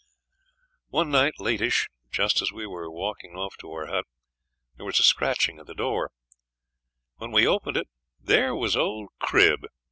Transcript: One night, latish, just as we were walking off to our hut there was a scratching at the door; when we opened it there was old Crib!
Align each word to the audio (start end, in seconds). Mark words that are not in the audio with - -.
One 0.87 1.11
night, 1.11 1.33
latish, 1.37 1.87
just 2.09 2.41
as 2.41 2.51
we 2.51 2.65
were 2.65 2.89
walking 2.89 3.35
off 3.35 3.55
to 3.57 3.69
our 3.71 3.85
hut 3.85 4.05
there 4.75 4.85
was 4.87 4.99
a 4.99 5.03
scratching 5.03 5.59
at 5.59 5.67
the 5.67 5.75
door; 5.75 6.09
when 7.17 7.29
we 7.31 7.45
opened 7.45 7.77
it 7.77 7.87
there 8.19 8.55
was 8.55 8.75
old 8.75 9.09
Crib! 9.19 9.59